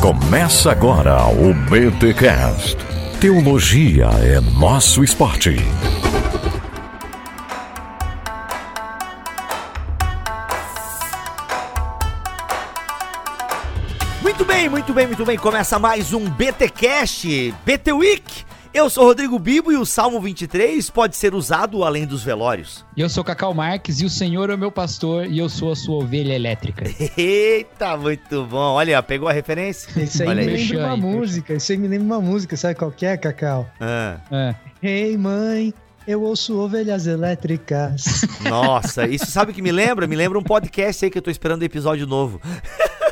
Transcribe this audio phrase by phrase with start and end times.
[0.00, 2.74] Começa agora o BTCast.
[3.20, 5.56] Teologia é nosso esporte.
[14.22, 15.36] Muito bem, muito bem, muito bem.
[15.36, 18.49] Começa mais um BTcast, BT Week.
[18.72, 22.84] Eu sou Rodrigo Bibo e o Salmo 23 pode ser usado além dos velórios.
[22.96, 25.76] Eu sou Cacau Marques e o Senhor é o meu pastor e eu sou a
[25.76, 26.84] sua ovelha elétrica.
[27.20, 28.74] Eita, muito bom.
[28.74, 30.00] Olha, pegou a referência?
[30.00, 30.56] Isso aí Olha me aí.
[30.68, 31.52] lembra uma aí, música.
[31.54, 32.56] Isso aí me lembra uma música.
[32.56, 33.68] Sabe qual que é, Cacau?
[33.80, 34.54] Ah, É.
[34.82, 35.74] Ei, mãe,
[36.06, 38.04] eu ouço ovelhas elétricas.
[38.48, 40.06] nossa, isso sabe o que me lembra?
[40.06, 42.40] Me lembra um podcast aí que eu tô esperando o episódio novo.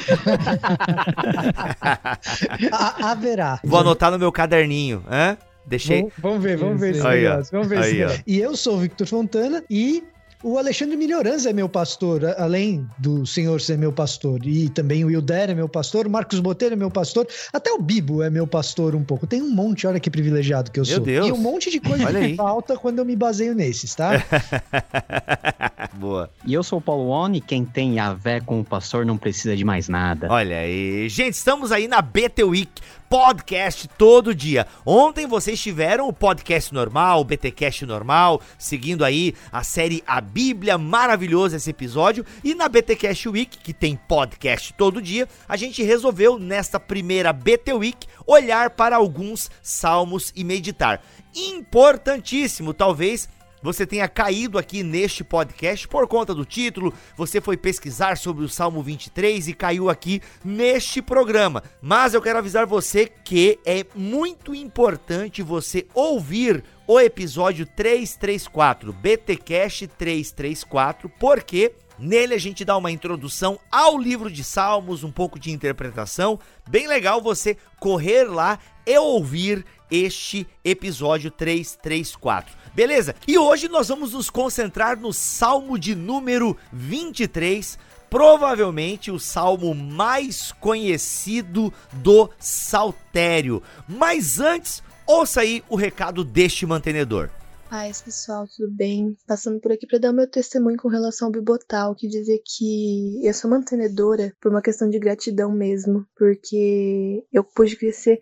[3.02, 3.60] Haverá.
[3.64, 5.36] Vou anotar no meu caderninho, hã?
[5.66, 6.08] Deixei.
[6.18, 7.52] Vamos, ver, vamos ver esse Aí, negócio.
[7.52, 7.98] Vamos ver Aí, esse ó.
[8.06, 8.22] negócio.
[8.26, 10.02] E eu sou o Victor Fontana e
[10.42, 14.40] o Alexandre Melhorança é meu pastor, além do senhor ser meu pastor.
[14.44, 17.78] E também o Wilder é meu pastor, o Marcos Botelho é meu pastor, até o
[17.78, 19.26] Bibo é meu pastor um pouco.
[19.26, 21.04] Tem um monte, olha que privilegiado que eu Meu sou.
[21.04, 21.28] Deus.
[21.28, 22.36] E um monte de coisa Olha que aí.
[22.36, 24.12] falta quando eu me baseio nesses, tá?
[25.94, 26.30] Boa.
[26.46, 29.54] E eu sou o Paulo Oni, quem tem a vé com o pastor não precisa
[29.54, 30.28] de mais nada.
[30.30, 31.08] Olha aí.
[31.08, 32.70] Gente, estamos aí na BT Week,
[33.10, 34.68] podcast todo dia.
[34.86, 40.78] Ontem vocês tiveram o podcast normal, o BTcast normal, seguindo aí a série A Bíblia,
[40.78, 42.24] maravilhoso esse episódio.
[42.44, 47.72] E na BTcast Week, que tem podcast todo dia, a gente resolveu nesta primeira BT
[47.72, 51.02] Week olhar para alguns salmos e meditar.
[51.34, 53.28] Importantíssimo, talvez
[53.62, 58.48] você tenha caído aqui neste podcast por conta do título, você foi pesquisar sobre o
[58.48, 61.62] Salmo 23 e caiu aqui neste programa.
[61.80, 69.86] Mas eu quero avisar você que é muito importante você ouvir o episódio 334, BTcast
[69.86, 75.50] 334, porque Nele a gente dá uma introdução ao livro de Salmos, um pouco de
[75.50, 76.40] interpretação.
[76.66, 82.56] Bem legal você correr lá e ouvir este episódio 334.
[82.74, 83.14] Beleza?
[83.26, 87.78] E hoje nós vamos nos concentrar no Salmo de número 23,
[88.08, 93.62] provavelmente o salmo mais conhecido do Saltério.
[93.88, 97.30] Mas antes, ouça aí o recado deste mantenedor.
[97.70, 99.16] Paz, pessoal, tudo bem?
[99.28, 103.24] Passando por aqui para dar o meu testemunho com relação ao Bibotal, que dizer que
[103.24, 108.18] eu sou mantenedora por uma questão de gratidão mesmo, porque eu pude crescer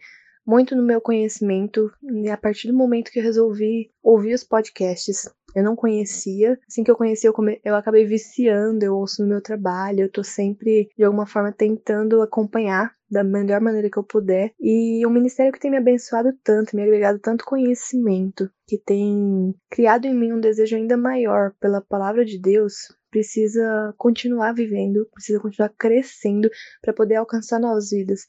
[0.48, 1.92] muito no meu conhecimento
[2.32, 5.28] a partir do momento que eu resolvi ouvir os podcasts.
[5.54, 7.60] Eu não conhecia, assim que eu conheci, eu, come...
[7.62, 12.22] eu acabei viciando, eu ouço no meu trabalho, eu tô sempre, de alguma forma, tentando
[12.22, 14.52] acompanhar da melhor maneira que eu puder.
[14.58, 20.06] E um ministério que tem me abençoado tanto, me agregado tanto conhecimento, que tem criado
[20.06, 22.74] em mim um desejo ainda maior pela palavra de Deus,
[23.10, 26.48] precisa continuar vivendo, precisa continuar crescendo
[26.80, 28.22] para poder alcançar novas vidas.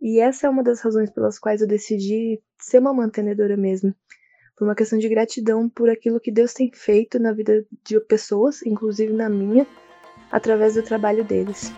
[0.00, 3.94] E essa é uma das razões pelas quais eu decidi ser uma mantenedora mesmo.
[4.56, 8.62] Por uma questão de gratidão por aquilo que Deus tem feito na vida de pessoas,
[8.62, 9.66] inclusive na minha,
[10.30, 11.72] através do trabalho deles.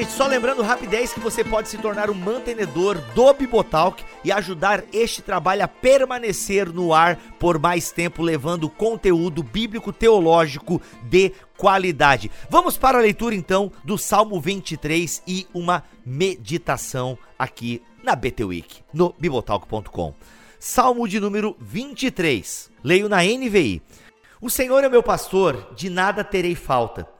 [0.00, 0.12] Gente.
[0.12, 5.20] Só lembrando rapidez que você pode se tornar um mantenedor do Bibotalk e ajudar este
[5.20, 12.30] trabalho a permanecer no ar por mais tempo, levando conteúdo bíblico teológico de qualidade.
[12.48, 18.82] Vamos para a leitura então do Salmo 23 e uma meditação aqui na BT Week,
[18.94, 20.14] no bibotalk.com.
[20.58, 22.70] Salmo de número 23.
[22.82, 23.82] Leio na NVI.
[24.40, 27.19] O Senhor é meu pastor, de nada terei falta.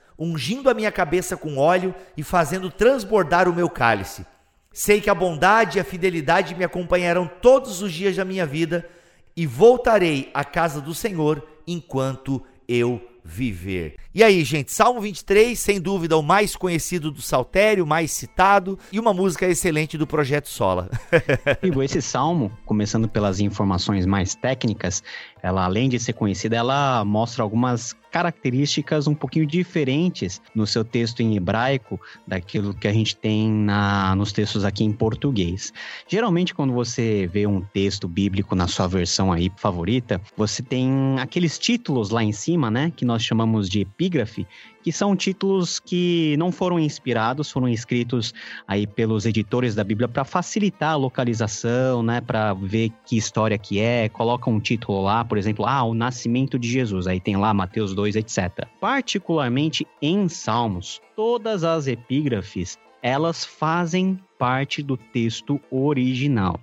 [0.23, 4.23] ungindo a minha cabeça com óleo e fazendo transbordar o meu cálice.
[4.71, 8.87] Sei que a bondade e a fidelidade me acompanharão todos os dias da minha vida
[9.35, 13.95] e voltarei à casa do Senhor enquanto eu viver.
[14.13, 18.99] E aí, gente, Salmo 23, sem dúvida o mais conhecido do Saltério, mais citado e
[18.99, 20.89] uma música excelente do Projeto Sola.
[21.63, 25.01] Igor, esse salmo, começando pelas informações mais técnicas,
[25.41, 31.21] ela além de ser conhecida, ela mostra algumas características um pouquinho diferentes no seu texto
[31.21, 35.71] em hebraico daquilo que a gente tem na, nos textos aqui em português.
[36.07, 41.57] Geralmente, quando você vê um texto bíblico na sua versão aí favorita, você tem aqueles
[41.57, 44.47] títulos lá em cima, né, que nós chamamos de epígrafe,
[44.81, 48.33] que são títulos que não foram inspirados, foram escritos
[48.67, 53.79] aí pelos editores da Bíblia para facilitar a localização, né, para ver que história que
[53.79, 57.53] é, coloca um título lá, por exemplo, ah, o nascimento de Jesus, aí tem lá
[57.53, 58.65] Mateus 2, etc.
[58.79, 66.59] Particularmente em Salmos, todas as epígrafes elas fazem parte do texto original.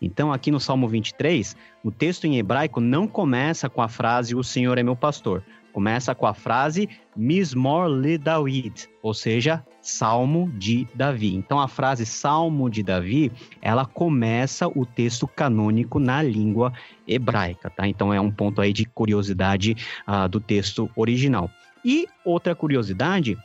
[0.00, 4.42] Então, aqui no Salmo 23, o texto em hebraico não começa com a frase O
[4.42, 5.42] Senhor é meu pastor.
[5.72, 11.34] Começa com a frase Mismor le David, ou seja, Salmo de Davi.
[11.34, 13.32] Então a frase Salmo de Davi,
[13.62, 16.72] ela começa o texto canônico na língua
[17.06, 17.86] hebraica, tá?
[17.86, 19.76] Então é um ponto aí de curiosidade
[20.06, 21.50] uh, do texto original.
[21.84, 23.38] E outra curiosidade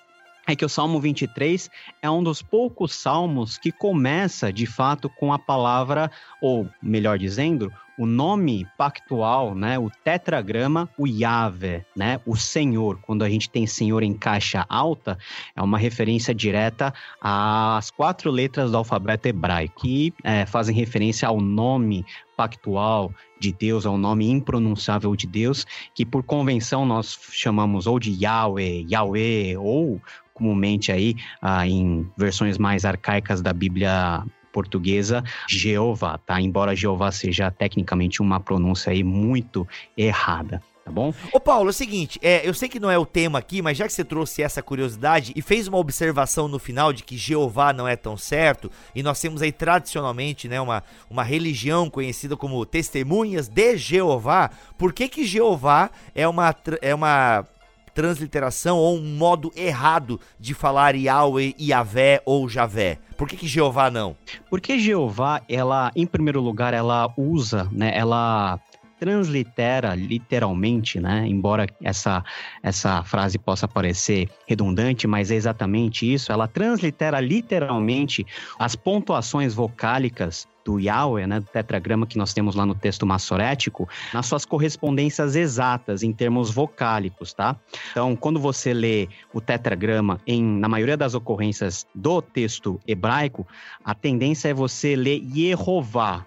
[0.47, 1.69] é que o Salmo 23
[2.01, 6.11] é um dos poucos salmos que começa de fato com a palavra,
[6.41, 12.99] ou melhor dizendo, o nome pactual, né, o tetragrama, o Yahvé, né, o Senhor.
[13.01, 15.17] Quando a gente tem Senhor em caixa alta,
[15.55, 21.39] é uma referência direta às quatro letras do alfabeto hebraico, que é, fazem referência ao
[21.39, 22.05] nome
[22.35, 28.11] pactual de Deus, ao nome impronunciável de Deus, que por convenção nós chamamos ou de
[28.11, 30.01] Yahweh, Yahweh, ou
[30.33, 34.23] comumente aí ah, em versões mais arcaicas da Bíblia
[34.55, 36.39] portuguesa, Jeová, tá?
[36.39, 39.67] Embora Jeová seja tecnicamente uma pronúncia aí muito
[39.97, 41.11] errada tá bom?
[41.33, 43.75] Ô Paulo, é o seguinte, é, eu sei que não é o tema aqui, mas
[43.75, 47.73] já que você trouxe essa curiosidade e fez uma observação no final de que Jeová
[47.73, 52.63] não é tão certo, e nós temos aí tradicionalmente, né, uma, uma religião conhecida como
[52.67, 57.47] testemunhas de Jeová, por que que Jeová é uma, é uma
[57.95, 62.99] transliteração ou um modo errado de falar Yahweh, Yahvé ou Javé?
[63.17, 64.17] Por que, que Jeová não?
[64.49, 67.91] Porque Jeová, ela, em primeiro lugar, ela usa, né?
[67.95, 68.59] Ela
[69.05, 71.27] translitera literalmente, né?
[71.27, 72.23] Embora essa,
[72.63, 76.31] essa frase possa parecer redundante, mas é exatamente isso.
[76.31, 78.25] Ela translitera literalmente
[78.57, 83.87] as pontuações vocálicas do Yahweh, né, do tetragrama que nós temos lá no texto massorético,
[84.11, 87.55] nas suas correspondências exatas em termos vocálicos, tá?
[87.91, 93.45] Então, quando você lê o tetragrama em na maioria das ocorrências do texto hebraico,
[93.83, 96.25] a tendência é você ler Yehová,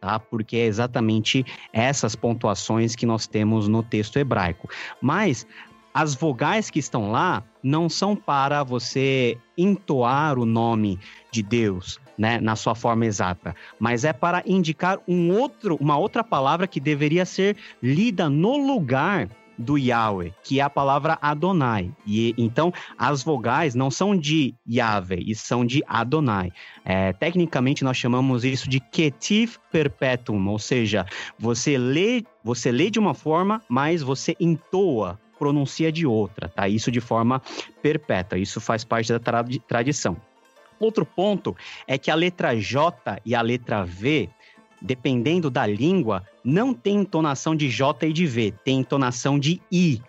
[0.00, 0.18] tá?
[0.18, 4.68] Porque é exatamente essas pontuações que nós temos no texto hebraico.
[5.00, 5.46] Mas
[5.92, 10.98] as vogais que estão lá não são para você entoar o nome
[11.32, 16.22] de Deus, né, na sua forma exata, mas é para indicar um outro, uma outra
[16.22, 21.90] palavra que deveria ser lida no lugar do Yahweh, que é a palavra Adonai.
[22.06, 26.52] E então as vogais não são de Yahweh, e são de Adonai.
[26.84, 31.04] É, tecnicamente nós chamamos isso de ketiv perpetuum, ou seja,
[31.38, 36.68] você lê, você lê de uma forma, mas você entoa pronuncia de outra, tá?
[36.68, 37.40] Isso de forma
[37.80, 40.16] perpétua, isso faz parte da trad tradição.
[40.80, 41.56] Outro ponto
[41.86, 44.28] é que a letra J e a letra V,
[44.80, 50.00] dependendo da língua, não tem entonação de J e de V, tem entonação de I.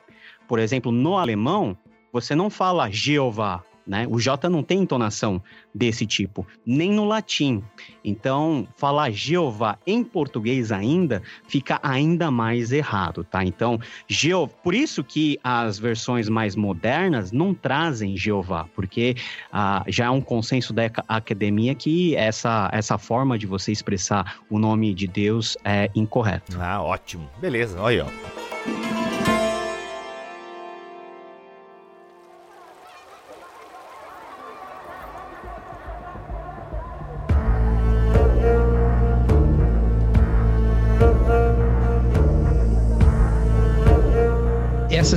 [0.48, 1.78] Por exemplo, no alemão,
[2.12, 4.06] você não fala Jeová, né?
[4.08, 5.42] O J não tem entonação
[5.74, 7.64] desse tipo, nem no latim.
[8.06, 13.44] Então, falar Jeová em português ainda fica ainda mais errado, tá?
[13.44, 14.48] Então, Geo...
[14.48, 19.16] por isso que as versões mais modernas não trazem Jeová, porque
[19.52, 24.60] ah, já é um consenso da academia que essa, essa forma de você expressar o
[24.60, 26.56] nome de Deus é incorreta.
[26.60, 27.28] Ah, ótimo.
[27.42, 28.10] Beleza, olha aí,
[28.46, 28.49] ó.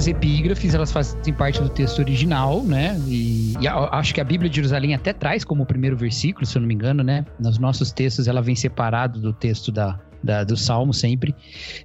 [0.03, 2.99] Essas epígrafes, elas fazem parte do texto original, né?
[3.07, 6.61] E, e acho que a Bíblia de Jerusalém até traz como primeiro versículo, se eu
[6.61, 7.25] não me engano, né?
[7.39, 11.35] Nos nossos textos ela vem separado do texto da, da, do Salmo sempre.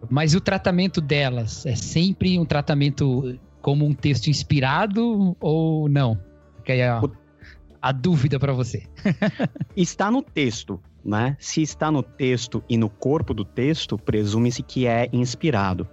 [0.09, 6.19] Mas o tratamento delas é sempre um tratamento como um texto inspirado ou não?
[6.63, 7.01] Que aí é a,
[7.81, 8.83] a dúvida para você.
[9.75, 11.38] Está no texto, né?
[11.39, 15.88] Se está no texto e no corpo do texto, presume-se que é inspirado.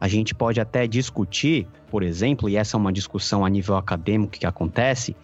[0.00, 4.32] A gente pode até discutir, por exemplo, e essa é uma discussão a nível acadêmico
[4.32, 5.16] que acontece,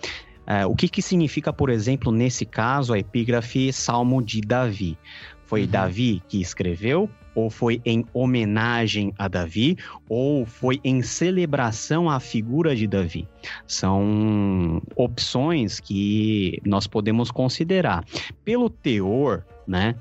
[0.46, 4.98] é, o que, que significa, por exemplo, nesse caso, a epígrafe Salmo de Davi?
[5.46, 5.68] Foi uhum.
[5.68, 9.76] Davi que escreveu ou foi em homenagem a Davi,
[10.08, 13.28] ou foi em celebração à figura de Davi.
[13.66, 18.04] São opções que nós podemos considerar.
[18.44, 19.94] Pelo teor, né,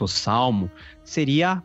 [0.00, 0.70] o salmo
[1.02, 1.62] seria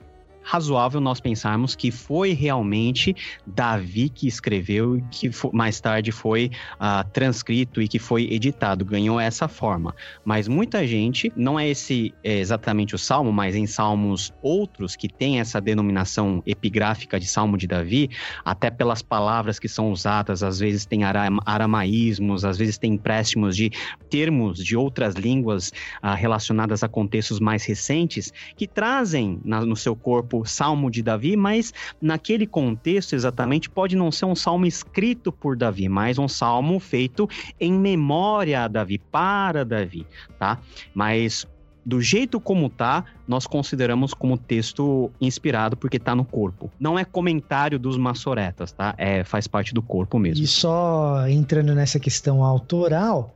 [0.49, 3.15] razoável nós pensarmos que foi realmente
[3.45, 9.19] Davi que escreveu e que mais tarde foi uh, transcrito e que foi editado, ganhou
[9.19, 9.93] essa forma.
[10.25, 15.07] Mas muita gente, não é esse é exatamente o salmo, mas em salmos outros que
[15.07, 18.09] tem essa denominação epigráfica de salmo de Davi,
[18.43, 21.01] até pelas palavras que são usadas, às vezes tem
[21.45, 23.69] aramaísmos, às vezes tem empréstimos de
[24.09, 25.71] termos de outras línguas
[26.03, 31.35] uh, relacionadas a contextos mais recentes, que trazem na, no seu corpo salmo de Davi,
[31.35, 36.79] mas naquele contexto exatamente pode não ser um salmo escrito por Davi, mas um salmo
[36.79, 37.27] feito
[37.59, 40.05] em memória a Davi, para Davi,
[40.37, 40.59] tá?
[40.93, 41.47] Mas
[41.85, 46.69] do jeito como tá, nós consideramos como texto inspirado porque tá no corpo.
[46.79, 48.93] Não é comentário dos maçoretas, tá?
[48.97, 50.43] É, faz parte do corpo mesmo.
[50.43, 53.33] E só entrando nessa questão autoral,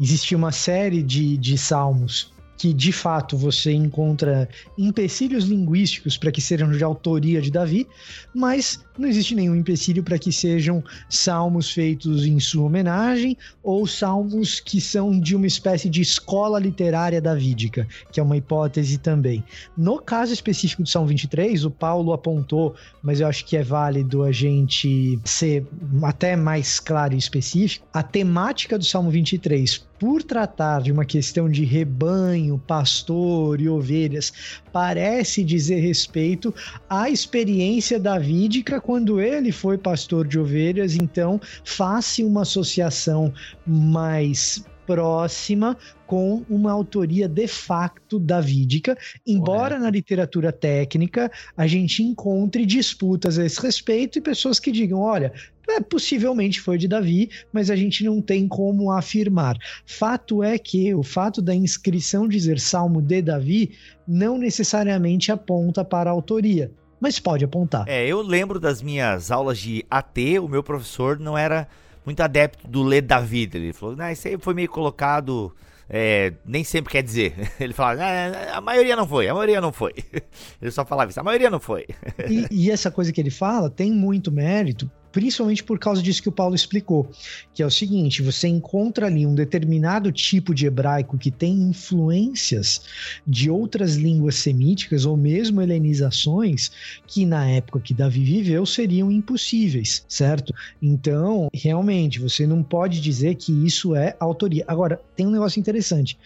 [0.00, 6.40] existia uma série de, de salmos que de fato você encontra empecilhos linguísticos para que
[6.40, 7.86] sejam de autoria de Davi,
[8.34, 14.58] mas não existe nenhum empecilho para que sejam salmos feitos em sua homenagem ou salmos
[14.58, 19.44] que são de uma espécie de escola literária davídica, que é uma hipótese também.
[19.76, 24.24] No caso específico do Salmo 23, o Paulo apontou, mas eu acho que é válido
[24.24, 25.64] a gente ser
[26.02, 31.48] até mais claro e específico, a temática do Salmo 23 por tratar de uma questão
[31.48, 34.32] de rebanho, pastor e ovelhas,
[34.72, 36.54] parece dizer respeito
[36.88, 43.32] à experiência davídica quando ele foi pastor de ovelhas, então faça uma associação
[43.66, 45.76] mais próxima
[46.06, 49.82] com uma autoria de facto davídica, embora Correto.
[49.82, 55.30] na literatura técnica a gente encontre disputas a esse respeito e pessoas que digam, olha,
[55.78, 59.56] é, possivelmente foi de Davi, mas a gente não tem como afirmar.
[59.86, 63.72] Fato é que o fato da inscrição dizer Salmo de Davi
[64.06, 66.70] não necessariamente aponta para a autoria
[67.00, 67.84] mas pode apontar.
[67.86, 71.68] É, eu lembro das minhas aulas de AT, o meu professor não era
[72.04, 73.56] muito adepto do ler David.
[73.56, 75.54] Ele falou, não, isso aí foi meio colocado.
[75.90, 77.34] É, nem sempre quer dizer.
[77.60, 79.92] Ele falava, ah, a maioria não foi, a maioria não foi.
[80.60, 81.86] Ele só falava isso, a maioria não foi.
[82.28, 86.28] E, e essa coisa que ele fala tem muito mérito, principalmente por causa disso que
[86.28, 87.10] o Paulo explicou,
[87.54, 92.82] que é o seguinte: você encontra ali um determinado tipo de hebraico que tem influências
[93.26, 96.70] de outras línguas semíticas ou mesmo helenizações
[97.06, 100.54] que na época que Davi viveu seriam impossíveis, certo?
[100.80, 104.64] Então, realmente, você não pode dizer que isso é autoria.
[104.66, 106.18] Agora, tem um negócio interessante.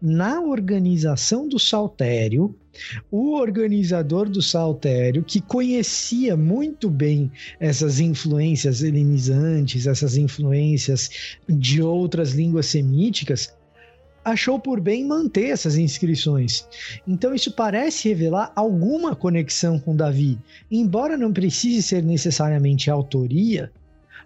[0.00, 2.54] Na organização do saltério,
[3.10, 12.32] o organizador do Saltério, que conhecia muito bem essas influências helenizantes, essas influências de outras
[12.32, 13.54] línguas semíticas,
[14.24, 16.66] achou por bem manter essas inscrições.
[17.06, 20.36] Então isso parece revelar alguma conexão com Davi,
[20.68, 23.70] embora não precise ser necessariamente autoria,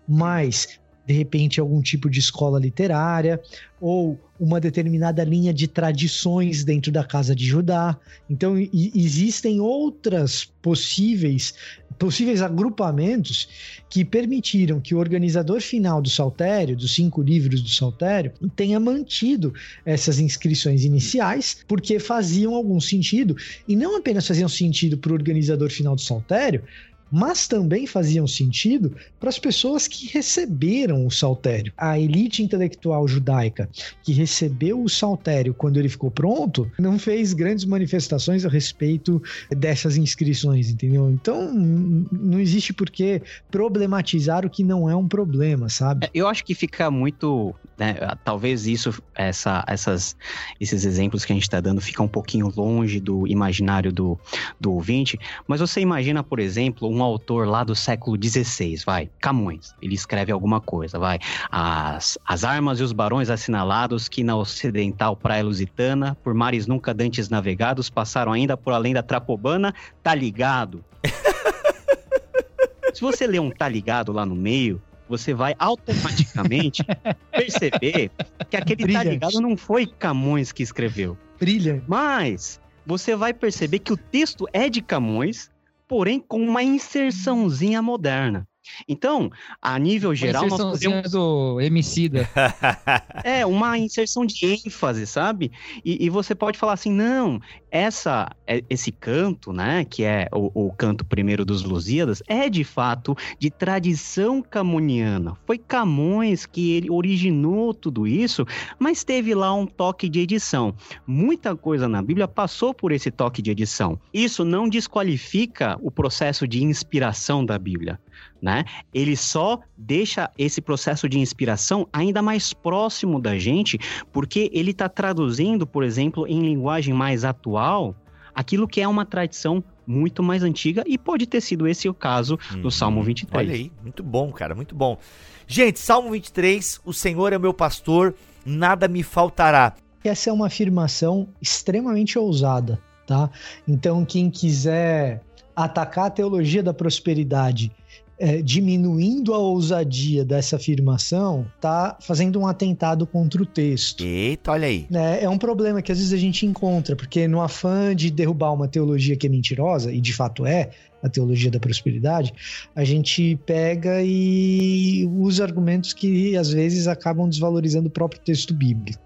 [0.09, 0.81] mas
[1.11, 3.41] de repente algum tipo de escola literária
[3.81, 7.99] ou uma determinada linha de tradições dentro da casa de Judá.
[8.29, 11.53] Então existem outras possíveis
[11.99, 13.47] possíveis agrupamentos
[13.91, 19.53] que permitiram que o organizador final do Saltério, dos cinco livros do Saltério, tenha mantido
[19.85, 23.37] essas inscrições iniciais, porque faziam algum sentido,
[23.69, 26.63] e não apenas faziam sentido para o organizador final do Saltério,
[27.11, 31.73] mas também faziam sentido para as pessoas que receberam o saltério.
[31.77, 33.69] A elite intelectual judaica
[34.03, 39.97] que recebeu o saltério quando ele ficou pronto não fez grandes manifestações a respeito dessas
[39.97, 41.11] inscrições, entendeu?
[41.11, 46.07] Então não existe por que problematizar o que não é um problema, sabe?
[46.07, 50.17] É, eu acho que fica muito, né, talvez isso, essa, essas,
[50.61, 54.19] esses exemplos que a gente está dando fica um pouquinho longe do imaginário do,
[54.61, 59.11] do ouvinte, mas você imagina, por exemplo, um um autor lá do século XVI, vai,
[59.19, 61.19] Camões, ele escreve alguma coisa, vai.
[61.51, 66.93] As, as armas e os barões assinalados que na ocidental praia lusitana, por mares nunca
[66.95, 70.85] dantes navegados, passaram ainda por além da Trapobana, tá ligado?
[72.95, 76.85] Se você ler um tá ligado lá no meio, você vai automaticamente
[77.33, 78.11] perceber
[78.49, 79.05] que aquele Brilhante.
[79.05, 81.17] tá ligado não foi Camões que escreveu.
[81.39, 81.83] Brilha.
[81.89, 85.51] Mas você vai perceber que o texto é de Camões,
[85.91, 88.47] porém com uma inserçãozinha moderna.
[88.89, 91.11] Então, a nível geral, nós podemos...
[91.13, 92.29] do Emicida.
[93.25, 95.51] é, uma inserção de ênfase, sabe?
[95.85, 97.41] E, e, você pode falar assim, não,
[97.71, 102.65] essa, é, esse canto, né, que é o, o, canto primeiro dos Lusíadas, é de
[102.65, 105.37] fato de tradição camoniana.
[105.47, 108.47] Foi Camões que ele originou tudo isso,
[108.79, 110.75] mas teve lá um toque de edição.
[111.07, 113.99] Muita coisa na Bíblia passou por esse toque de edição.
[114.13, 118.01] Isso não desqualifica o processo de inspiração da Bíblia
[118.41, 118.65] né?
[118.93, 123.79] Ele só deixa esse processo de inspiração ainda mais próximo da gente,
[124.13, 127.95] porque ele está traduzindo, por exemplo, em linguagem mais atual,
[128.35, 132.39] aquilo que é uma tradição muito mais antiga e pode ter sido esse o caso
[132.53, 132.71] do uhum.
[132.71, 133.49] Salmo 23.
[133.49, 134.99] Olha aí, muito bom, cara, muito bom.
[135.47, 138.15] Gente, Salmo 23, o Senhor é meu pastor,
[138.47, 139.75] nada me faltará.
[140.03, 143.29] Essa é uma afirmação extremamente ousada, tá?
[143.67, 145.23] Então, quem quiser
[145.55, 147.73] atacar a teologia da prosperidade
[148.21, 154.05] é, diminuindo a ousadia dessa afirmação, tá fazendo um atentado contra o texto.
[154.05, 154.87] Eita, olha aí.
[154.93, 158.53] É, é um problema que às vezes a gente encontra, porque no afã de derrubar
[158.53, 160.69] uma teologia que é mentirosa, e de fato é,
[161.03, 162.35] a teologia da prosperidade,
[162.77, 169.01] a gente pega e usa argumentos que às vezes acabam desvalorizando o próprio texto bíblico.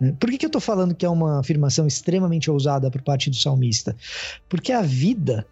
[0.00, 0.14] Né?
[0.18, 3.36] Por que, que eu estou falando que é uma afirmação extremamente ousada por parte do
[3.36, 3.94] salmista?
[4.48, 5.46] Porque a vida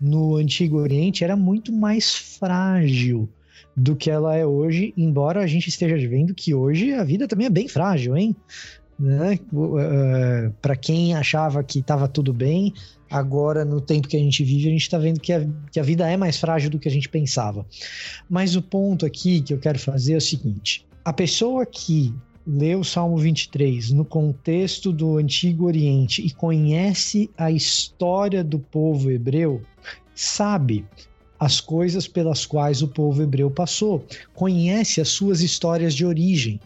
[0.00, 3.28] no Antigo Oriente era muito mais frágil
[3.76, 7.46] do que ela é hoje, embora a gente esteja vendo que hoje a vida também
[7.46, 8.34] é bem frágil, hein?
[8.98, 9.38] Né?
[9.52, 12.74] Uh, é, Para quem achava que estava tudo bem,
[13.08, 15.82] agora no tempo que a gente vive, a gente está vendo que a, que a
[15.84, 17.64] vida é mais frágil do que a gente pensava.
[18.28, 22.12] Mas o ponto aqui que eu quero fazer é o seguinte: a pessoa que
[22.48, 29.10] lê o Salmo 23 no contexto do Antigo Oriente e conhece a história do povo
[29.10, 29.60] hebreu,
[30.14, 30.86] sabe
[31.38, 34.02] as coisas pelas quais o povo hebreu passou,
[34.34, 36.58] conhece as suas histórias de origem.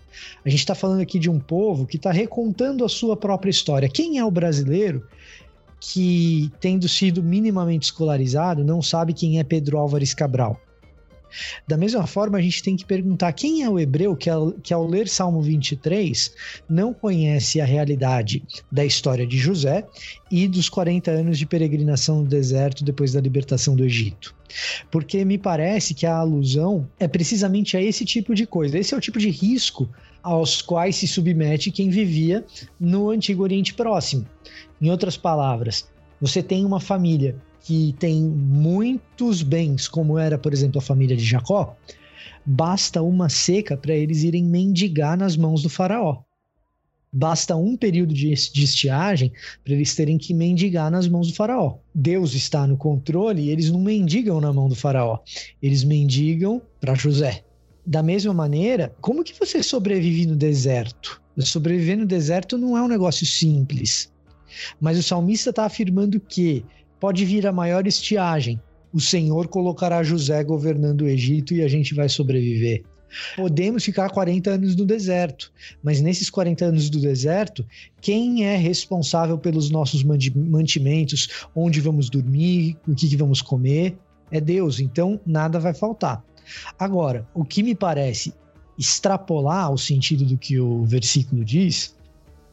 [0.44, 3.88] A gente está falando aqui de um povo que está recontando a sua própria história.
[3.88, 5.04] Quem é o brasileiro
[5.80, 10.58] que, tendo sido minimamente escolarizado, não sabe quem é Pedro Álvares Cabral?
[11.66, 14.72] Da mesma forma, a gente tem que perguntar quem é o hebreu que ao, que
[14.72, 16.32] ao ler Salmo 23
[16.68, 19.86] não conhece a realidade da história de José
[20.30, 24.34] e dos 40 anos de peregrinação no deserto depois da libertação do Egito.
[24.90, 28.78] Porque me parece que a alusão é precisamente a esse tipo de coisa.
[28.78, 29.88] Esse é o tipo de risco
[30.22, 32.44] aos quais se submete quem vivia
[32.78, 34.26] no Antigo Oriente Próximo.
[34.80, 35.88] Em outras palavras,
[36.20, 41.24] você tem uma família que tem muitos bens, como era, por exemplo, a família de
[41.24, 41.76] Jacó,
[42.44, 46.22] basta uma seca para eles irem mendigar nas mãos do faraó.
[47.14, 51.76] Basta um período de, estiagem para eles terem que mendigar nas mãos do faraó.
[51.94, 55.18] Deus está no controle e eles não mendigam na mão do faraó.
[55.62, 57.44] Eles mendigam para José.
[57.84, 61.20] Da mesma maneira, como que você sobrevive no deserto?
[61.38, 64.10] Sobreviver no deserto não é um negócio simples.
[64.80, 66.64] Mas o salmista está afirmando que
[67.02, 68.60] pode vir a maior estiagem.
[68.92, 72.84] O Senhor colocará José governando o Egito e a gente vai sobreviver.
[73.34, 77.66] Podemos ficar 40 anos no deserto, mas nesses 40 anos do deserto,
[78.00, 83.98] quem é responsável pelos nossos mantimentos, onde vamos dormir, o que, vamos comer,
[84.30, 86.24] é Deus, então nada vai faltar.
[86.78, 88.32] Agora, o que me parece
[88.78, 91.96] extrapolar o sentido do que o versículo diz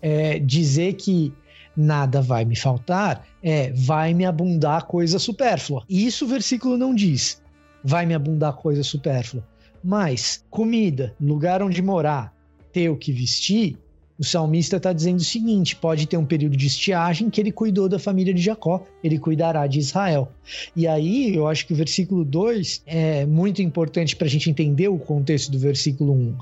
[0.01, 1.31] é dizer que
[1.79, 5.83] nada vai me faltar, é vai me abundar coisa supérflua.
[5.89, 7.41] Isso o versículo não diz.
[7.81, 9.43] Vai me abundar coisa supérflua.
[9.81, 12.33] Mas comida, lugar onde morar,
[12.73, 13.77] ter o que vestir,
[14.19, 17.87] o salmista está dizendo o seguinte: pode ter um período de estiagem que ele cuidou
[17.87, 20.29] da família de Jacó, ele cuidará de Israel.
[20.75, 24.89] E aí eu acho que o versículo 2 é muito importante para a gente entender
[24.89, 26.35] o contexto do versículo 1.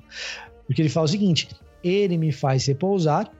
[0.65, 1.47] Porque ele fala o seguinte:
[1.84, 3.32] ele me faz repousar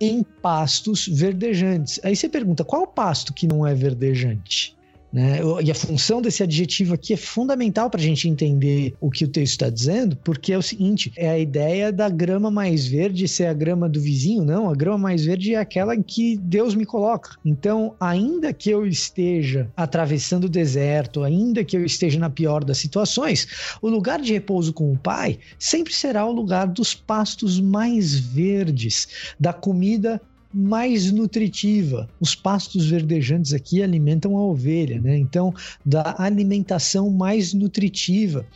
[0.00, 2.00] em pastos verdejantes.
[2.04, 4.77] Aí você pergunta, qual pasto que não é verdejante?
[5.12, 5.40] Né?
[5.64, 9.28] E a função desse adjetivo aqui é fundamental para a gente entender o que o
[9.28, 13.46] texto está dizendo, porque é o seguinte: é a ideia da grama mais verde ser
[13.46, 14.68] a grama do vizinho, não.
[14.68, 17.36] A grama mais verde é aquela em que Deus me coloca.
[17.44, 22.78] Então, ainda que eu esteja atravessando o deserto, ainda que eu esteja na pior das
[22.78, 23.48] situações,
[23.80, 29.08] o lugar de repouso com o Pai sempre será o lugar dos pastos mais verdes,
[29.40, 30.20] da comida
[30.52, 32.08] mais nutritiva.
[32.20, 35.16] Os pastos verdejantes aqui alimentam a ovelha, né?
[35.18, 35.52] Então,
[35.84, 38.46] da alimentação mais nutritiva.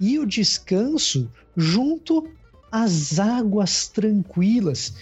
[0.00, 2.28] E o descanso junto
[2.70, 4.94] às águas tranquilas.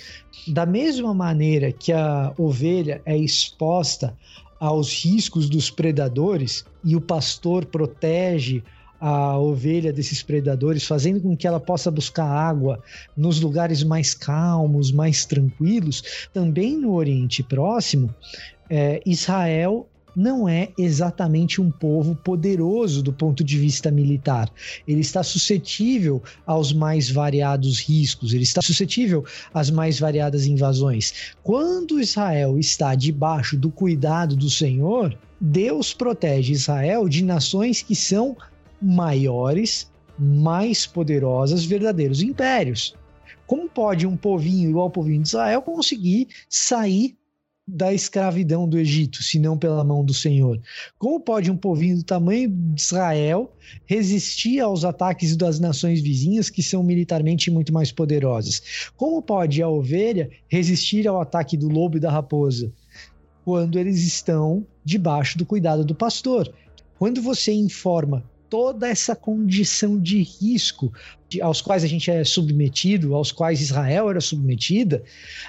[0.46, 4.16] Da mesma maneira que a ovelha é exposta
[4.58, 8.62] aos riscos dos predadores e o pastor protege
[9.00, 12.82] a ovelha desses predadores, fazendo com que ela possa buscar água
[13.16, 18.14] nos lugares mais calmos, mais tranquilos, também no Oriente Próximo,
[18.68, 24.50] é, Israel não é exatamente um povo poderoso do ponto de vista militar.
[24.86, 31.34] Ele está suscetível aos mais variados riscos, ele está suscetível às mais variadas invasões.
[31.40, 38.36] Quando Israel está debaixo do cuidado do Senhor, Deus protege Israel de nações que são
[38.80, 42.94] maiores, mais poderosas, verdadeiros impérios.
[43.46, 47.16] Como pode um povinho igual ao povinho de Israel conseguir sair
[47.70, 50.58] da escravidão do Egito, se não pela mão do Senhor?
[50.98, 53.52] Como pode um povinho do tamanho de Israel
[53.84, 58.90] resistir aos ataques das nações vizinhas que são militarmente muito mais poderosas?
[58.96, 62.72] Como pode a ovelha resistir ao ataque do lobo e da raposa
[63.44, 66.50] quando eles estão debaixo do cuidado do pastor?
[66.98, 70.92] Quando você informa toda essa condição de risco
[71.42, 75.02] aos quais a gente é submetido, aos quais Israel era submetida,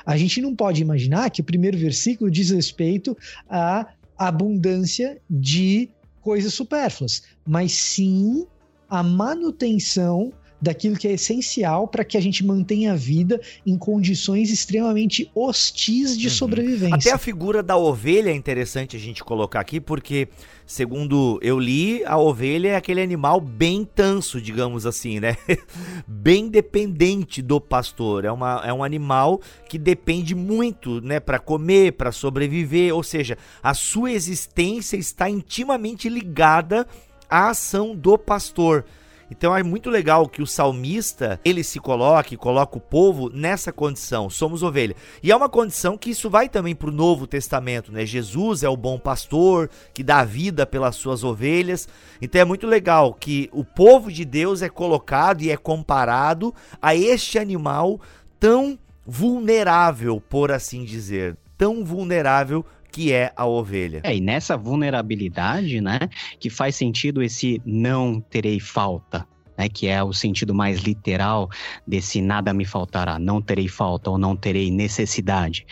[0.06, 3.18] a gente não pode imaginar que o primeiro versículo diz respeito
[3.50, 5.90] à abundância de
[6.22, 8.46] coisas supérfluas, mas sim
[8.90, 14.50] a manutenção daquilo que é essencial para que a gente mantenha a vida em condições
[14.50, 16.34] extremamente hostis de uhum.
[16.34, 16.96] sobrevivência.
[16.96, 20.28] Até a figura da ovelha é interessante a gente colocar aqui, porque,
[20.66, 25.38] segundo eu li, a ovelha é aquele animal bem tanso, digamos assim, né?
[26.08, 28.26] bem dependente do pastor.
[28.26, 33.38] É, uma, é um animal que depende muito, né, para comer, para sobreviver, ou seja,
[33.64, 36.88] a sua existência está intimamente ligada
[37.30, 38.86] à ação do pastor.
[39.32, 44.30] Então é muito legal que o salmista ele se coloque, coloca o povo nessa condição,
[44.30, 44.96] somos ovelha.
[45.22, 48.06] E é uma condição que isso vai também para o Novo Testamento, né?
[48.06, 51.88] Jesus é o bom pastor que dá vida pelas suas ovelhas.
[52.22, 56.96] Então é muito legal que o povo de Deus é colocado e é comparado a
[56.96, 58.00] este animal
[58.40, 64.02] tão vulnerável, por assim dizer, tão vulnerável que é a ovelha.
[64.04, 66.00] É, e nessa vulnerabilidade, né,
[66.40, 69.28] que faz sentido esse não terei falta.
[69.58, 71.50] Né, que é o sentido mais literal
[71.86, 75.66] desse nada me faltará, não terei falta ou não terei necessidade.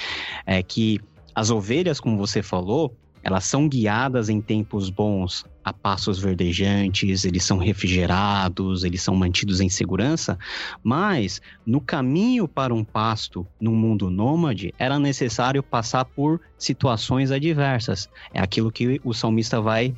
[0.46, 1.00] É que
[1.34, 7.44] as ovelhas, como você falou, elas são guiadas em tempos bons a passos verdejantes, eles
[7.44, 10.40] são refrigerados, eles são mantidos em segurança,
[10.82, 18.10] mas no caminho para um pasto no mundo nômade era necessário passar por situações adversas.
[18.34, 19.94] É aquilo que o salmista vai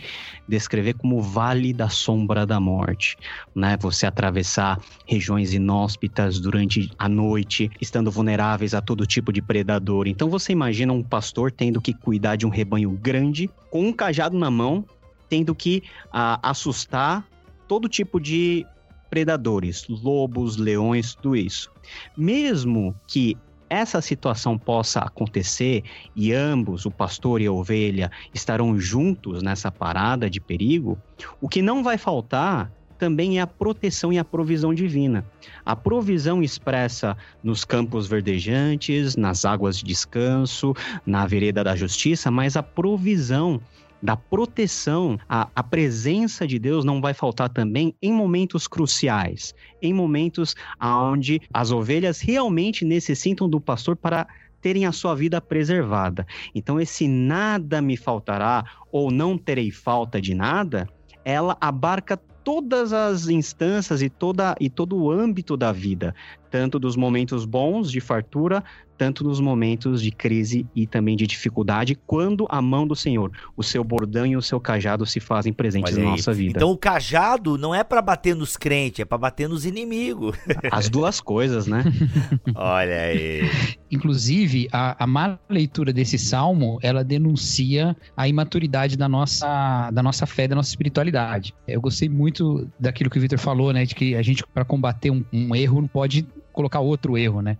[0.47, 3.15] descrever como vale da sombra da morte,
[3.53, 3.77] né?
[3.79, 10.07] Você atravessar regiões inóspitas durante a noite, estando vulneráveis a todo tipo de predador.
[10.07, 14.35] Então você imagina um pastor tendo que cuidar de um rebanho grande com um cajado
[14.35, 14.83] na mão
[15.29, 17.25] tendo que uh, assustar
[17.67, 18.65] todo tipo de
[19.09, 21.71] predadores, lobos, leões, tudo isso.
[22.17, 23.37] Mesmo que
[23.69, 25.83] essa situação possa acontecer
[26.15, 30.97] e ambos, o pastor e a ovelha, estarão juntos nessa parada de perigo,
[31.39, 35.25] o que não vai faltar também é a proteção e a provisão divina.
[35.65, 42.57] A provisão expressa nos campos verdejantes, nas águas de descanso, na vereda da justiça, mas
[42.57, 43.61] a provisão
[44.01, 49.93] da proteção, a, a presença de Deus não vai faltar também em momentos cruciais, em
[49.93, 54.27] momentos onde as ovelhas realmente necessitam do pastor para
[54.61, 56.25] terem a sua vida preservada.
[56.53, 60.87] Então, esse nada me faltará ou não terei falta de nada,
[61.23, 66.15] ela abarca todas as instâncias e, toda, e todo o âmbito da vida,
[66.49, 68.63] tanto dos momentos bons de fartura,
[68.99, 73.63] tanto nos momentos de crise e também de dificuldade, quando a mão do Senhor, o
[73.63, 76.57] seu bordão e o seu cajado se fazem presentes na nossa vida.
[76.57, 80.35] Então o cajado não é para bater nos crentes, é para bater nos inimigos.
[80.69, 81.85] As duas coisas, né?
[82.53, 83.49] Olha aí.
[83.89, 90.25] Inclusive, a, a má leitura desse salmo, ela denuncia a imaturidade da nossa, da nossa
[90.25, 91.55] fé, da nossa espiritualidade.
[91.65, 93.85] Eu gostei muito daquilo que o Victor falou, né?
[93.85, 96.27] De que a gente, para combater um, um erro, não pode
[96.59, 97.57] colocar outro erro, né?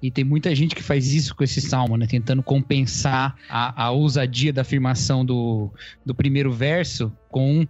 [0.00, 2.06] E tem muita gente que faz isso com esse salmo, né?
[2.06, 5.68] Tentando compensar a, a ousadia da afirmação do,
[6.04, 7.66] do primeiro verso com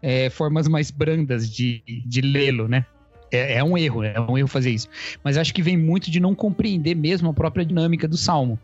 [0.00, 2.86] é, formas mais brandas de, de lê-lo, né?
[3.30, 4.88] É, é, um erro, é um erro fazer isso.
[5.22, 8.58] Mas acho que vem muito de não compreender mesmo a própria dinâmica do salmo.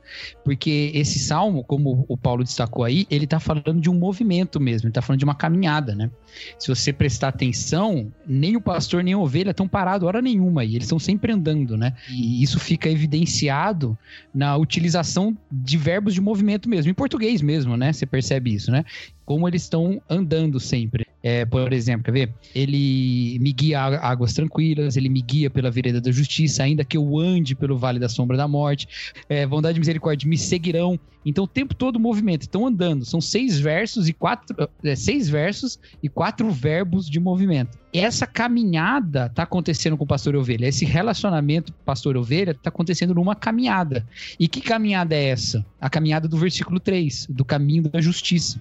[0.44, 4.86] Porque esse salmo, como o Paulo destacou aí, ele está falando de um movimento mesmo,
[4.86, 6.10] ele está falando de uma caminhada, né?
[6.58, 10.74] Se você prestar atenção, nem o pastor nem a ovelha estão parados hora nenhuma aí,
[10.74, 11.94] eles estão sempre andando, né?
[12.10, 13.96] E isso fica evidenciado
[14.34, 17.92] na utilização de verbos de movimento mesmo, em português mesmo, né?
[17.92, 18.84] Você percebe isso, né?
[19.26, 21.04] Como eles estão andando sempre.
[21.22, 22.34] É, por exemplo, quer ver?
[22.54, 26.96] Ele me guia a águas tranquilas, ele me guia pela vereda da justiça, ainda que
[26.96, 28.86] eu ande pelo vale da sombra da morte.
[29.28, 30.98] É, bondade e misericórdia me seguirão.
[31.26, 33.04] Então, o tempo todo movimento, estão andando.
[33.04, 34.70] São seis versos e quatro.
[34.84, 37.76] É, seis versos e quatro verbos de movimento.
[37.92, 40.66] Essa caminhada está acontecendo com o pastor ovelha.
[40.66, 44.06] Esse relacionamento pastor ovelha está acontecendo numa caminhada.
[44.38, 45.66] E que caminhada é essa?
[45.80, 48.60] A caminhada do versículo 3, do caminho da justiça.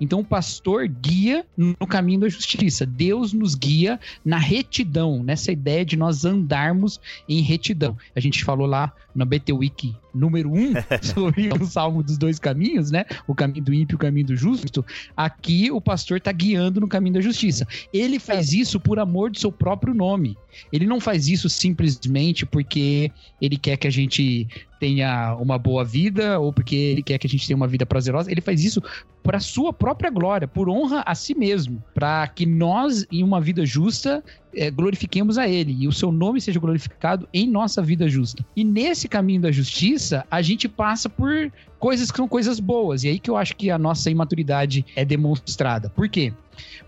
[0.00, 2.86] Então, o pastor guia no caminho da justiça.
[2.86, 7.96] Deus nos guia na retidão, nessa ideia de nós andarmos em retidão.
[8.14, 10.72] A gente falou lá na BT Wiki número 1 um,
[11.02, 13.04] sobre o salmo dos dois caminhos, né?
[13.26, 14.84] O caminho do ímpio e o caminho do justo.
[15.16, 17.66] Aqui o pastor está guiando no caminho da justiça.
[17.92, 20.36] Ele faz isso por amor do seu próprio nome.
[20.72, 24.46] Ele não faz isso simplesmente porque ele quer que a gente
[24.84, 28.30] tenha uma boa vida ou porque ele quer que a gente tenha uma vida prazerosa.
[28.30, 28.82] Ele faz isso
[29.22, 33.64] para sua própria glória, por honra a si mesmo, para que nós, em uma vida
[33.64, 34.22] justa,
[34.54, 38.44] é, glorifiquemos a Ele e o seu nome seja glorificado em nossa vida justa.
[38.54, 43.04] E nesse caminho da justiça, a gente passa por coisas que são coisas boas.
[43.04, 45.88] E aí que eu acho que a nossa imaturidade é demonstrada.
[45.88, 46.30] Por quê?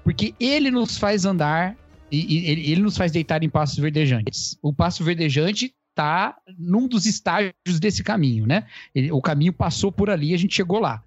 [0.05, 1.75] Porque Ele nos faz andar
[2.13, 4.59] e, ele nos faz deitar em passos verdejantes.
[4.63, 8.65] O passo verdejante está num dos estágios desse caminho, né?
[8.95, 11.03] Ele, o caminho passou por ali, a gente chegou lá.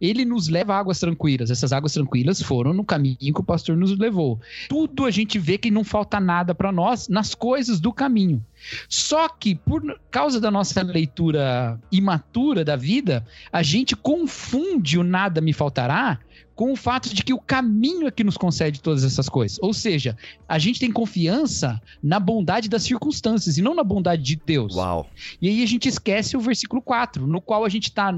[0.00, 1.50] Ele nos leva a águas tranquilas.
[1.50, 4.38] Essas águas tranquilas foram no caminho que o pastor nos levou.
[4.68, 8.44] Tudo a gente vê que não falta nada para nós nas coisas do caminho.
[8.86, 15.40] Só que, por causa da nossa leitura imatura da vida, a gente confunde o nada
[15.40, 16.18] me faltará
[16.54, 19.58] com o fato de que o caminho é que nos concede todas essas coisas.
[19.60, 20.16] Ou seja,
[20.48, 24.76] a gente tem confiança na bondade das circunstâncias e não na bondade de Deus.
[24.76, 25.08] Uau.
[25.40, 28.12] E aí a gente esquece o versículo 4, no qual a gente está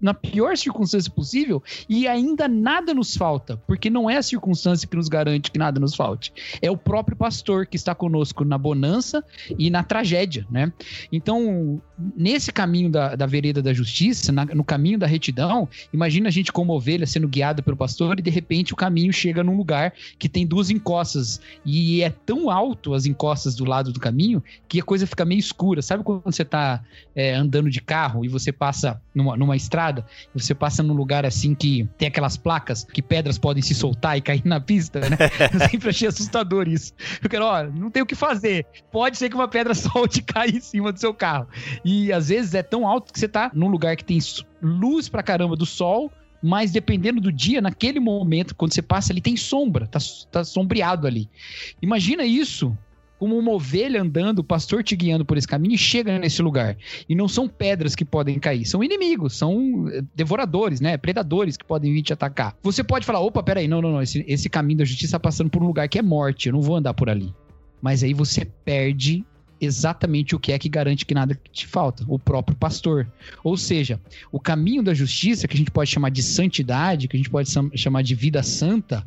[0.00, 4.96] na pior circunstância possível e ainda nada nos falta, porque não é a circunstância que
[4.96, 6.32] nos garante que nada nos falte.
[6.62, 9.24] É o próprio pastor que está conosco na bonança
[9.58, 10.72] e na tragédia, né?
[11.12, 11.80] Então,
[12.16, 16.52] nesse caminho da, da vereda da justiça, na, no caminho da retidão, imagina a gente
[16.52, 20.28] como ovelha sendo guiada pelo pastor e de repente o caminho chega num lugar que
[20.28, 24.82] tem duas encostas e é tão alto as encostas do lado do caminho que a
[24.82, 25.82] coisa fica meio escura.
[25.82, 26.82] Sabe quando você tá
[27.14, 31.54] é, andando de carro e você passa numa, numa estrada, você passa num lugar assim
[31.54, 35.16] que tem aquelas placas que pedras podem se soltar e cair na pista, né?
[35.52, 36.92] Eu sempre achei assustador isso.
[37.22, 38.66] Eu quero, ó, não tem o que fazer.
[38.90, 41.48] Pode ser que uma pedra solte e caia em cima do seu carro.
[41.84, 44.18] E às vezes é tão alto que você tá num lugar que tem
[44.62, 49.20] luz pra caramba do sol, mas dependendo do dia, naquele momento, quando você passa ali,
[49.20, 49.98] tem sombra, tá,
[50.30, 51.28] tá sombreado ali.
[51.82, 52.76] Imagina isso
[53.20, 56.74] como uma ovelha andando, o pastor te guiando por esse caminho e chega nesse lugar.
[57.06, 60.96] E não são pedras que podem cair, são inimigos, são eh, devoradores, né?
[60.96, 62.56] Predadores que podem vir te atacar.
[62.62, 65.50] Você pode falar: opa, peraí, não, não, não, esse, esse caminho da justiça está passando
[65.50, 67.34] por um lugar que é morte, eu não vou andar por ali.
[67.82, 69.22] Mas aí você perde
[69.60, 73.06] exatamente o que é que garante que nada te falta, o próprio pastor.
[73.44, 74.00] Ou seja,
[74.32, 77.50] o caminho da justiça, que a gente pode chamar de santidade, que a gente pode
[77.74, 79.06] chamar de vida santa,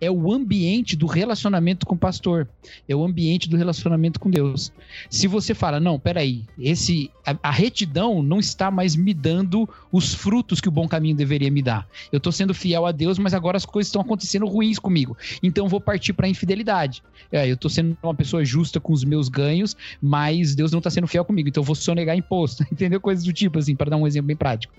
[0.00, 2.48] é o ambiente do relacionamento com o pastor,
[2.88, 4.72] é o ambiente do relacionamento com Deus.
[5.08, 10.14] Se você fala, não, peraí, esse, a, a retidão não está mais me dando os
[10.14, 11.86] frutos que o bom caminho deveria me dar.
[12.10, 15.16] Eu estou sendo fiel a Deus, mas agora as coisas estão acontecendo ruins comigo.
[15.42, 17.02] Então vou partir para a infidelidade.
[17.30, 20.90] É, eu estou sendo uma pessoa justa com os meus ganhos, mas Deus não está
[20.90, 23.00] sendo fiel comigo, então eu vou sonegar imposto, entendeu?
[23.00, 24.72] Coisas do tipo, assim, para dar um exemplo bem prático.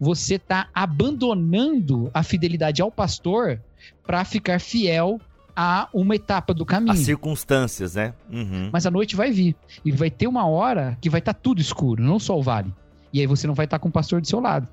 [0.00, 3.60] Você está abandonando a fidelidade ao pastor
[4.06, 5.20] para ficar fiel
[5.56, 6.92] a uma etapa do caminho.
[6.92, 8.12] As circunstâncias, né?
[8.30, 8.70] Uhum.
[8.72, 9.54] Mas a noite vai vir.
[9.84, 12.72] E vai ter uma hora que vai estar tá tudo escuro, não só o vale.
[13.12, 14.68] E aí você não vai estar tá com o pastor do seu lado.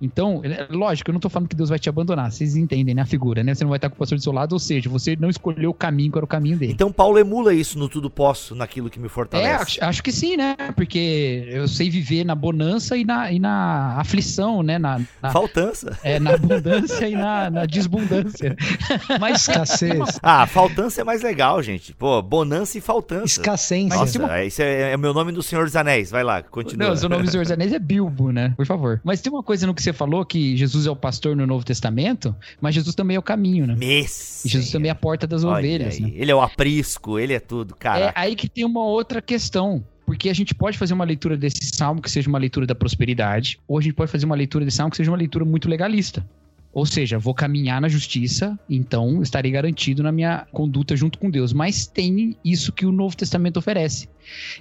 [0.00, 3.02] Então, é, lógico, eu não tô falando que Deus vai te abandonar, vocês entendem, né,
[3.02, 3.54] a figura, né?
[3.54, 5.70] Você não vai estar com o pastor do seu lado, ou seja, você não escolheu
[5.70, 6.72] o caminho que era o caminho dele.
[6.72, 9.78] Então Paulo emula isso no tudo posso, naquilo que me fortalece.
[9.80, 10.56] É, acho, que sim, né?
[10.74, 14.78] Porque eu sei viver na bonança e na, e na aflição, né?
[14.78, 15.98] Na, na faltança.
[16.02, 18.56] É, na abundância e na, na desbundância.
[19.20, 20.18] Mas escassez.
[20.22, 21.92] Ah, faltança é mais legal, gente.
[21.94, 23.24] Pô, bonança e faltança.
[23.24, 23.88] Escassez.
[23.88, 24.42] Nossa, uma...
[24.44, 26.10] esse é, é, o meu nome do Senhor dos Anéis.
[26.10, 26.88] Vai lá, continua.
[26.88, 28.54] Não, o seu nome do Senhor dos Anéis é Bilbo, né?
[28.56, 29.00] Por favor.
[29.04, 31.64] Mas tem uma coisa no que você falou que Jesus é o pastor no Novo
[31.64, 33.74] Testamento, mas Jesus também é o caminho, né?
[33.76, 34.48] Messi.
[34.48, 35.98] Jesus também é a porta das Olha ovelhas.
[35.98, 36.12] Né?
[36.14, 38.06] Ele é o aprisco, ele é tudo, cara.
[38.06, 39.84] É aí que tem uma outra questão.
[40.06, 43.60] Porque a gente pode fazer uma leitura desse salmo que seja uma leitura da prosperidade,
[43.68, 46.26] ou a gente pode fazer uma leitura desse salmo que seja uma leitura muito legalista.
[46.72, 51.52] Ou seja, vou caminhar na justiça, então estarei garantido na minha conduta junto com Deus.
[51.52, 54.08] Mas tem isso que o Novo Testamento oferece,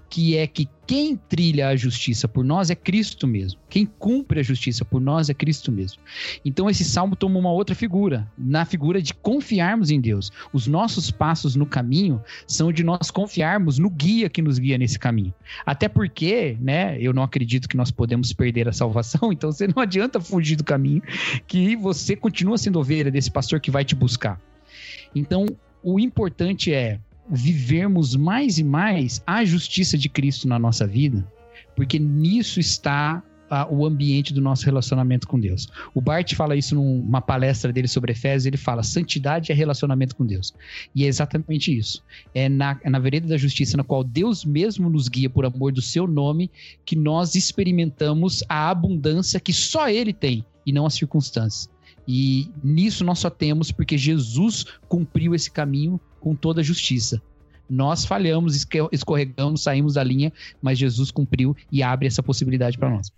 [0.09, 3.59] que é que quem trilha a justiça por nós é Cristo mesmo.
[3.69, 6.01] Quem cumpre a justiça por nós é Cristo mesmo.
[6.43, 10.31] Então esse salmo toma uma outra figura, na figura de confiarmos em Deus.
[10.51, 14.97] Os nossos passos no caminho são de nós confiarmos no guia que nos guia nesse
[14.97, 15.31] caminho.
[15.63, 19.83] Até porque, né, eu não acredito que nós podemos perder a salvação, então você não
[19.83, 21.03] adianta fugir do caminho
[21.45, 24.41] que você continua sendo ovelha desse pastor que vai te buscar.
[25.13, 25.45] Então,
[25.83, 31.25] o importante é vivermos mais e mais a justiça de Cristo na nossa vida,
[31.75, 33.23] porque nisso está
[33.69, 35.67] o ambiente do nosso relacionamento com Deus.
[35.93, 40.25] O Bart fala isso numa palestra dele sobre Efésios, ele fala: santidade é relacionamento com
[40.25, 40.53] Deus.
[40.93, 42.03] E é exatamente isso.
[42.33, 45.71] É na, é na vereda da justiça, na qual Deus mesmo nos guia por amor
[45.71, 46.51] do seu nome,
[46.85, 51.69] que nós experimentamos a abundância que só Ele tem e não as circunstâncias.
[52.07, 57.21] E nisso nós só temos porque Jesus cumpriu esse caminho com toda a justiça.
[57.69, 63.11] Nós falhamos, escorregamos, saímos da linha, mas Jesus cumpriu e abre essa possibilidade para nós.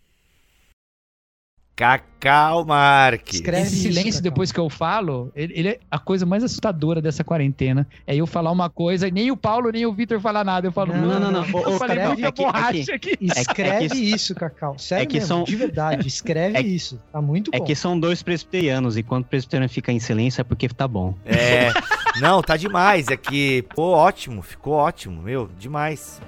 [1.81, 3.35] Cacau Marques.
[3.35, 7.01] Escreve Esse silêncio isso, depois que eu falo, ele, ele, é a coisa mais assustadora
[7.01, 7.87] dessa quarentena.
[8.05, 10.67] É eu falar uma coisa e nem o Paulo nem o Vitor falar nada.
[10.67, 11.31] Eu falo, não, não, não.
[11.31, 11.61] não.
[11.61, 13.17] Eu falei muita é borracha aqui.
[13.19, 14.77] Escreve é que, isso, Cacau.
[14.77, 15.43] Sério é que mesmo, são...
[15.43, 16.07] de verdade.
[16.07, 16.99] Escreve é, isso.
[17.11, 17.57] Tá muito bom.
[17.57, 20.87] É que são dois presbiterianos e quando o presbiteriano fica em silêncio é porque tá
[20.87, 21.15] bom.
[21.25, 21.71] É.
[22.21, 23.07] não, tá demais.
[23.07, 24.41] É que, pô, ótimo.
[24.41, 25.49] Ficou ótimo, meu.
[25.57, 26.21] Demais.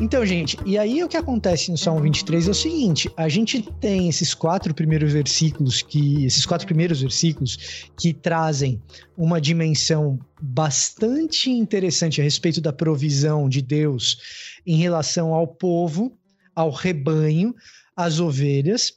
[0.00, 3.60] Então, gente, e aí o que acontece no Salmo 23 é o seguinte: a gente
[3.80, 8.80] tem esses quatro primeiros versículos que esses quatro primeiros versículos que trazem
[9.16, 16.16] uma dimensão bastante interessante a respeito da provisão de Deus em relação ao povo,
[16.54, 17.52] ao rebanho,
[17.96, 18.92] às ovelhas,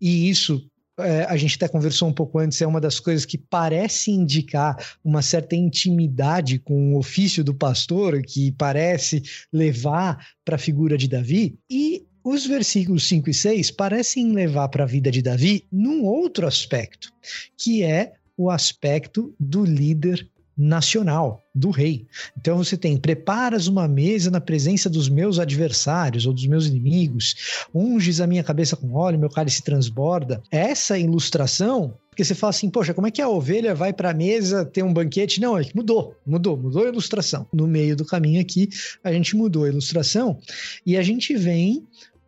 [0.00, 3.36] e isso é, a gente até conversou um pouco antes, é uma das coisas que
[3.36, 10.58] parece indicar uma certa intimidade com o ofício do pastor, que parece levar para a
[10.58, 11.58] figura de Davi.
[11.70, 16.46] E os versículos 5 e 6 parecem levar para a vida de Davi num outro
[16.46, 17.12] aspecto,
[17.56, 22.06] que é o aspecto do líder nacional do rei.
[22.38, 27.66] Então você tem: preparas uma mesa na presença dos meus adversários ou dos meus inimigos,
[27.74, 30.42] unges a minha cabeça com óleo, meu cálice transborda.
[30.50, 34.14] Essa ilustração porque você fala assim, poxa, como é que a ovelha vai para a
[34.14, 35.38] mesa ter um banquete?
[35.38, 37.46] Não, é que mudou, mudou, mudou a ilustração.
[37.52, 38.70] No meio do caminho aqui,
[39.04, 40.38] a gente mudou a ilustração
[40.86, 41.86] e a gente vem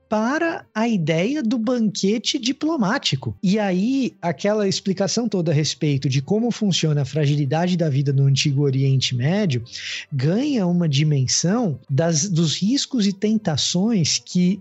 [0.09, 3.37] para a ideia do banquete diplomático.
[3.43, 8.25] E aí, aquela explicação toda a respeito de como funciona a fragilidade da vida no
[8.25, 9.63] Antigo Oriente Médio
[10.13, 14.61] ganha uma dimensão das, dos riscos e tentações que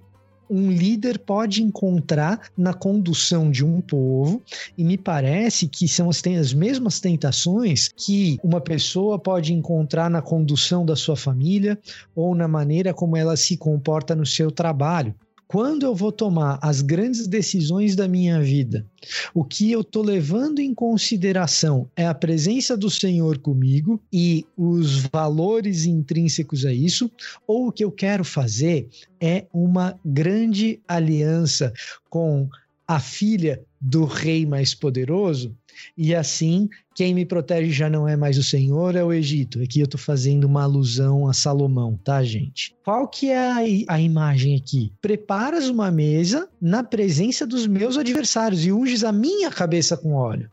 [0.50, 4.42] um líder pode encontrar na condução de um povo,
[4.78, 10.22] e me parece que são as, as mesmas tentações que uma pessoa pode encontrar na
[10.22, 11.78] condução da sua família
[12.16, 15.14] ou na maneira como ela se comporta no seu trabalho
[15.48, 18.86] quando eu vou tomar as grandes decisões da minha vida,
[19.34, 25.04] o que eu estou levando em consideração é a presença do Senhor comigo e os
[25.12, 27.10] valores intrínsecos a isso,
[27.48, 28.90] ou o que eu quero fazer
[29.22, 31.72] é uma grande aliança
[32.10, 32.50] com
[32.88, 35.56] a filha do rei mais poderoso,
[35.96, 39.62] e assim quem me protege já não é mais o Senhor, é o Egito.
[39.62, 42.76] Aqui eu estou fazendo uma alusão a Salomão, tá, gente?
[42.84, 44.92] Qual que é a, a imagem aqui?
[45.00, 50.50] Preparas uma mesa na presença dos meus adversários e unges a minha cabeça com óleo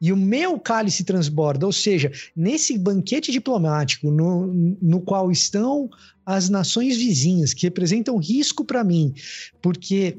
[0.00, 4.46] e o meu cálice transborda, ou seja, nesse banquete diplomático no,
[4.82, 5.88] no qual estão
[6.24, 9.14] as nações vizinhas que representam risco para mim,
[9.62, 10.18] porque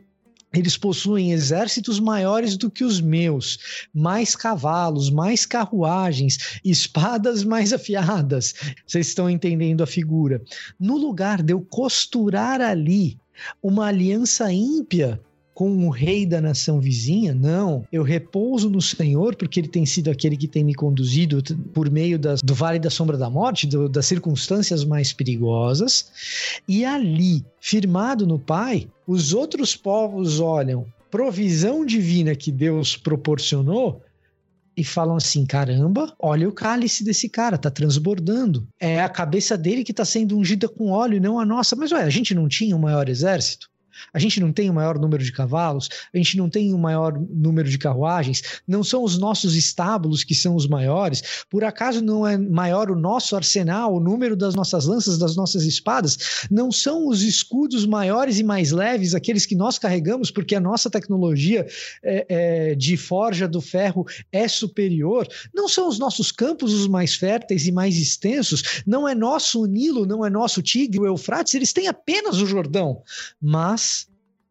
[0.53, 8.55] eles possuem exércitos maiores do que os meus, mais cavalos, mais carruagens, espadas mais afiadas.
[8.85, 10.41] Vocês estão entendendo a figura.
[10.79, 13.17] No lugar de eu costurar ali
[13.61, 15.21] uma aliança ímpia
[15.59, 17.85] com o rei da nação vizinha, não.
[17.91, 21.43] Eu repouso no Senhor, porque ele tem sido aquele que tem me conduzido
[21.73, 26.53] por meio das, do vale da sombra da morte, do, das circunstâncias mais perigosas.
[26.65, 34.01] E ali, firmado no Pai, os outros povos olham provisão divina que Deus proporcionou
[34.77, 38.65] e falam assim: caramba, olha o cálice desse cara, tá transbordando.
[38.79, 41.75] É a cabeça dele que tá sendo ungida com óleo não a nossa.
[41.75, 43.67] Mas ué, a gente não tinha um maior exército?
[44.13, 47.13] A gente não tem o maior número de cavalos, a gente não tem o maior
[47.29, 51.45] número de carruagens, não são os nossos estábulos que são os maiores.
[51.49, 55.63] Por acaso não é maior o nosso arsenal, o número das nossas lanças, das nossas
[55.63, 56.47] espadas?
[56.49, 60.89] Não são os escudos maiores e mais leves, aqueles que nós carregamos, porque a nossa
[60.89, 61.67] tecnologia
[62.03, 65.27] é, é, de forja do ferro é superior?
[65.53, 68.83] Não são os nossos campos os mais férteis e mais extensos?
[68.85, 73.01] Não é nosso Nilo, não é nosso Tigre, o Eufrates, eles têm apenas o Jordão.
[73.41, 73.88] Mas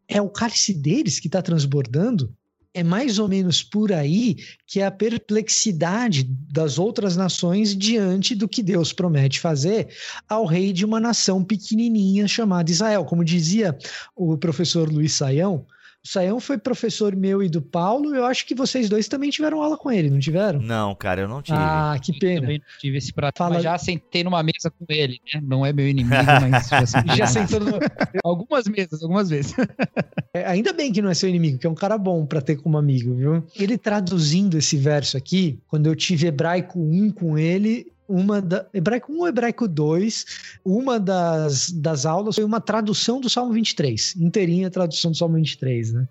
[0.08, 2.34] é o cálice deles que está transbordando
[2.74, 4.36] é mais ou menos por aí
[4.66, 9.88] que é a perplexidade das outras nações diante do que Deus promete fazer
[10.28, 13.04] ao rei de uma nação pequenininha chamada Israel.
[13.04, 13.76] Como dizia
[14.14, 15.66] o professor Luiz Saião,
[16.08, 18.14] Saião foi professor meu e do Paulo.
[18.14, 20.58] Eu acho que vocês dois também tiveram aula com ele, não tiveram?
[20.58, 21.58] Não, cara, eu não tive.
[21.60, 22.36] Ah, que pena.
[22.36, 23.36] Eu também não tive esse prato.
[23.36, 23.56] Fala...
[23.56, 25.40] Mas já sentei numa mesa com ele, né?
[25.44, 26.16] Não é meu inimigo,
[26.50, 27.78] mas já, sentei já sentou no...
[28.24, 29.54] algumas mesas, algumas vezes.
[30.34, 32.56] É, ainda bem que não é seu inimigo, que é um cara bom para ter
[32.56, 33.42] como amigo, viu?
[33.56, 39.12] Ele traduzindo esse verso aqui, quando eu tive hebraico 1 com ele, uma da hebraico
[39.12, 40.24] 1 ou hebraico 2,
[40.64, 45.36] uma das, das aulas foi uma tradução do Salmo 23, inteirinha a tradução do Salmo
[45.36, 46.08] 23, né?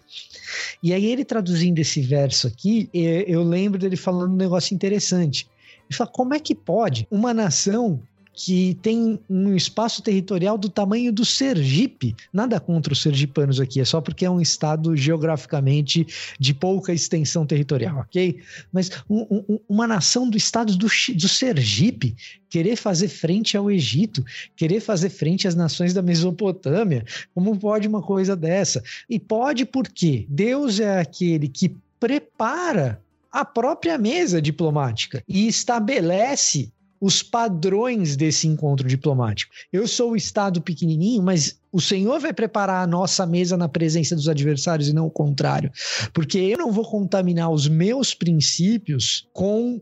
[0.83, 5.47] E aí ele traduzindo esse verso aqui, eu lembro dele falando um negócio interessante.
[5.89, 8.01] Ele fala, como é que pode uma nação
[8.37, 12.15] que tem um espaço territorial do tamanho do Sergipe.
[12.31, 16.05] Nada contra os sergipanos aqui, é só porque é um estado geograficamente
[16.39, 18.39] de pouca extensão territorial, ok?
[18.71, 20.85] Mas um, um, uma nação do estado do,
[21.15, 22.15] do Sergipe
[22.47, 24.23] querer fazer frente ao Egito,
[24.55, 28.83] querer fazer frente às nações da Mesopotâmia, como pode uma coisa dessa?
[29.09, 37.21] E pode porque Deus é aquele que prepara a própria mesa diplomática e estabelece os
[37.21, 39.53] padrões desse encontro diplomático.
[39.71, 44.15] Eu sou o Estado pequenininho, mas o Senhor vai preparar a nossa mesa na presença
[44.15, 45.71] dos adversários e não o contrário.
[46.13, 49.79] Porque eu não vou contaminar os meus princípios com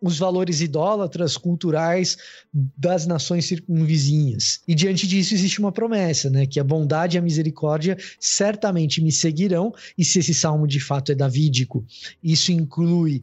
[0.00, 2.16] os valores idólatras culturais
[2.52, 4.60] das nações circunvizinhas.
[4.66, 9.10] E diante disso existe uma promessa, né, que a bondade e a misericórdia certamente me
[9.10, 11.84] seguirão, e se esse salmo de fato é davídico,
[12.22, 13.22] isso inclui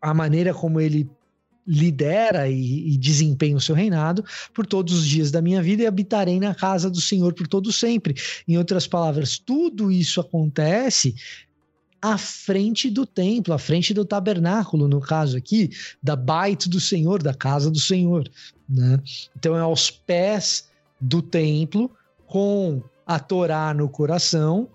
[0.00, 1.08] a maneira como ele
[1.70, 5.86] lidera e, e, desempenha o seu reinado por todos os dias da minha vida e
[5.86, 8.14] habitarei na casa do Senhor por todo sempre.
[8.48, 11.14] Em outras palavras, tudo isso acontece
[12.02, 15.70] à frente do templo, à frente do tabernáculo, no caso aqui,
[16.02, 18.28] da baita do Senhor, da casa do Senhor.
[18.68, 19.00] Né?
[19.36, 20.68] Então é aos pés
[21.00, 21.90] do templo,
[22.26, 24.68] com a Torá no coração,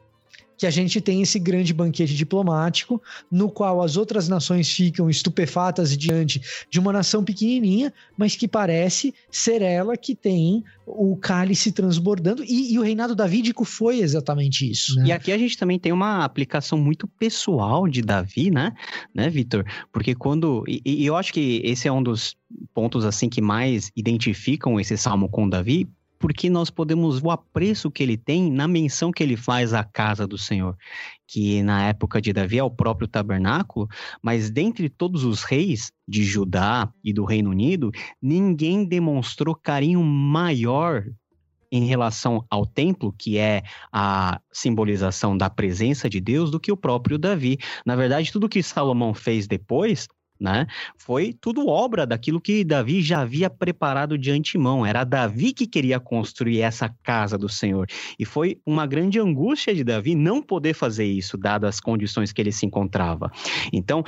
[0.58, 3.02] que a gente tem esse grande banquete diplomático,
[3.32, 9.14] no qual as outras nações ficam estupefatas diante de uma nação pequenininha, mas que parece
[9.30, 12.44] ser ela que tem o cálice transbordando.
[12.44, 14.96] E, e o reinado davídico foi exatamente isso.
[14.96, 15.08] Né?
[15.08, 18.74] E aqui a gente também tem uma aplicação muito pessoal de Davi, né,
[19.14, 19.66] né, Vitor?
[19.92, 20.64] Porque quando.
[20.68, 22.36] E, e eu acho que esse é um dos
[22.74, 25.88] pontos assim que mais identificam esse salmo com Davi,
[26.20, 30.28] porque nós podemos o apreço que ele tem na menção que ele faz à casa
[30.28, 30.78] do Senhor,
[31.28, 33.88] que na época de Davi é o próprio tabernáculo,
[34.22, 37.92] mas dentre todos os reis de Judá e do Reino Unido,
[38.22, 41.06] ninguém demonstrou carinho maior
[41.72, 46.78] em relação ao templo, que é a simbolização da presença de Deus, do que o
[46.78, 47.58] próprio Davi.
[47.86, 50.08] Na verdade, tudo que Salomão fez depois
[50.40, 50.68] né?
[50.98, 54.86] Foi tudo obra daquilo que Davi já havia preparado de antemão.
[54.86, 57.88] Era Davi que queria construir essa casa do Senhor.
[58.20, 62.42] E foi uma grande angústia de Davi não poder fazer isso, dadas as condições que
[62.42, 63.32] ele se encontrava.
[63.72, 64.04] Então,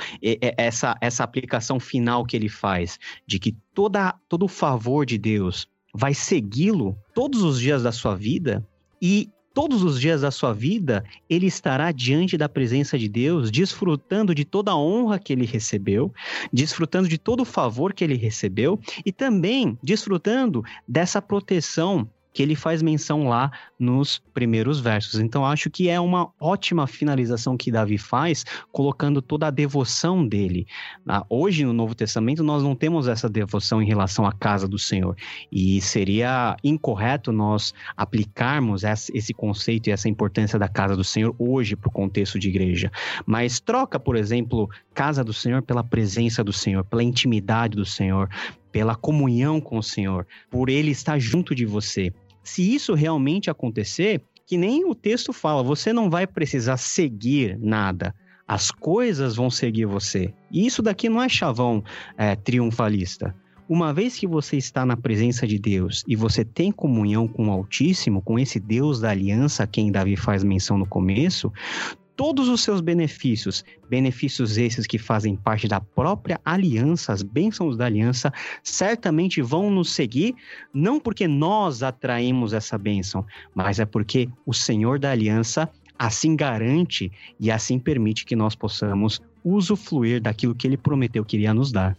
[0.56, 5.66] essa, essa aplicação final que ele faz, de que toda, todo o favor de Deus
[5.94, 8.66] vai segui-lo todos os dias da sua vida,
[9.00, 14.32] e todos os dias da sua vida, ele estará diante da presença de Deus, desfrutando
[14.32, 16.14] de toda a honra que ele recebeu,
[16.52, 22.54] desfrutando de todo o favor que ele recebeu e também desfrutando dessa proteção que ele
[22.54, 25.18] faz menção lá nos primeiros versos.
[25.18, 30.64] Então acho que é uma ótima finalização que Davi faz, colocando toda a devoção dele.
[31.04, 34.78] Ah, hoje no Novo Testamento nós não temos essa devoção em relação à casa do
[34.78, 35.16] Senhor
[35.50, 41.74] e seria incorreto nós aplicarmos esse conceito e essa importância da casa do Senhor hoje
[41.74, 42.88] para o contexto de igreja.
[43.26, 48.28] Mas troca, por exemplo, casa do Senhor pela presença do Senhor, pela intimidade do Senhor,
[48.70, 52.12] pela comunhão com o Senhor, por Ele estar junto de você.
[52.48, 58.14] Se isso realmente acontecer, que nem o texto fala, você não vai precisar seguir nada.
[58.46, 60.32] As coisas vão seguir você.
[60.50, 61.84] E isso daqui não é chavão
[62.16, 63.34] é, triunfalista.
[63.68, 67.52] uma vez que você está na presença de Deus e você tem comunhão com o
[67.52, 71.52] Altíssimo, com esse Deus da aliança a quem Davi faz menção no começo,
[72.18, 77.86] todos os seus benefícios, benefícios esses que fazem parte da própria aliança, as bênçãos da
[77.86, 80.34] aliança, certamente vão nos seguir,
[80.74, 87.12] não porque nós atraímos essa bênção, mas é porque o Senhor da aliança assim garante
[87.38, 91.96] e assim permite que nós possamos usufruir daquilo que ele prometeu que iria nos dar.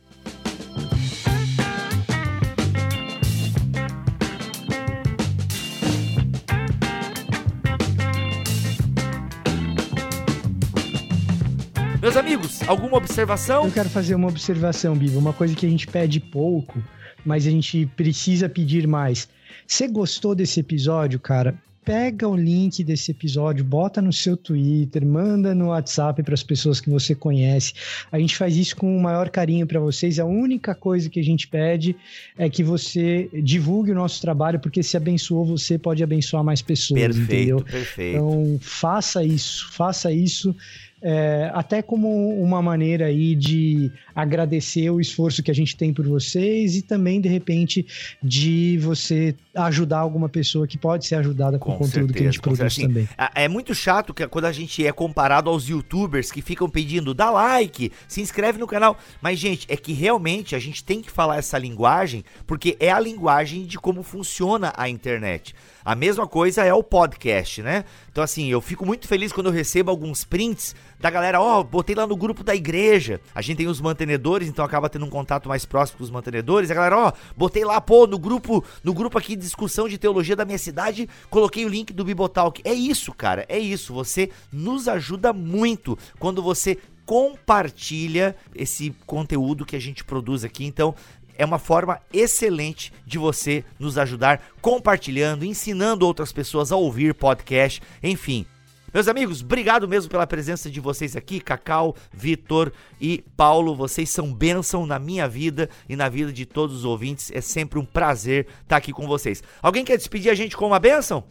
[12.70, 13.66] Alguma observação?
[13.66, 16.82] Eu quero fazer uma observação, Biba, uma coisa que a gente pede pouco,
[17.26, 19.28] mas a gente precisa pedir mais.
[19.66, 21.56] Você gostou desse episódio, cara?
[21.90, 26.80] pega o link desse episódio, bota no seu Twitter, manda no WhatsApp para as pessoas
[26.80, 27.74] que você conhece.
[28.12, 30.20] A gente faz isso com o maior carinho para vocês.
[30.20, 31.96] A única coisa que a gente pede
[32.38, 37.02] é que você divulgue o nosso trabalho, porque se abençoou você, pode abençoar mais pessoas.
[37.02, 37.62] Perfeito, entendeu?
[37.64, 38.18] perfeito.
[38.18, 40.56] Então, faça isso, faça isso
[41.02, 46.06] é, até como uma maneira aí de agradecer o esforço que a gente tem por
[46.08, 47.86] vocês e também, de repente,
[48.22, 49.36] de você
[49.66, 52.42] ajudar alguma pessoa que pode ser ajudada com, com o conteúdo certeza, que a gente
[52.42, 53.10] produz assim, também.
[53.36, 57.30] É muito chato que quando a gente é comparado aos youtubers que ficam pedindo dá
[57.30, 58.98] like, se inscreve no canal.
[59.22, 63.00] Mas, gente, é que realmente a gente tem que falar essa linguagem porque é a
[63.00, 65.56] linguagem de como funciona a internet.
[65.84, 67.84] A mesma coisa é o podcast, né?
[68.12, 71.64] Então, assim, eu fico muito feliz quando eu recebo alguns prints da galera, ó, oh,
[71.64, 73.22] botei lá no grupo da igreja.
[73.34, 76.70] A gente tem os mantenedores, então acaba tendo um contato mais próximo com os mantenedores.
[76.70, 79.98] A galera, ó, oh, botei lá, pô, no grupo, no grupo aqui de discussão de
[79.98, 82.62] teologia da minha cidade, coloquei o link do Bibotalk.
[82.64, 83.94] É isso, cara, é isso.
[83.94, 90.64] Você nos ajuda muito quando você compartilha esse conteúdo que a gente produz aqui.
[90.64, 90.94] Então,
[91.36, 97.82] é uma forma excelente de você nos ajudar compartilhando, ensinando outras pessoas a ouvir podcast,
[98.04, 98.46] enfim.
[98.94, 103.76] Meus amigos, obrigado mesmo pela presença de vocês aqui, Cacau, Vitor e Paulo.
[103.76, 107.32] Vocês são bênção na minha vida e na vida de todos os ouvintes.
[107.32, 109.44] É sempre um prazer estar aqui com vocês.
[109.62, 111.24] Alguém quer despedir a gente com uma bênção?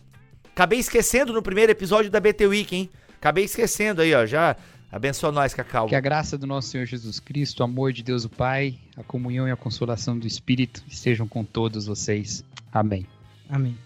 [0.52, 2.90] Acabei esquecendo no primeiro episódio da BT Week, hein?
[3.16, 4.26] Acabei esquecendo aí, ó.
[4.26, 4.56] Já
[4.90, 5.86] Abençoa nós, Cacau.
[5.86, 9.02] Que a graça do nosso Senhor Jesus Cristo, o amor de Deus o Pai, a
[9.02, 12.42] comunhão e a consolação do Espírito estejam com todos vocês.
[12.72, 13.06] Amém.
[13.50, 13.76] Amém.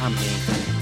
[0.00, 0.81] Amém.